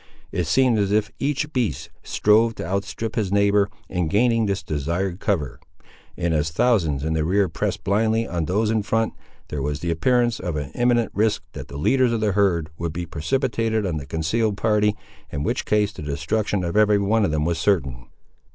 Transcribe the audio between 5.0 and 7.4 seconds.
cover; and as thousands in the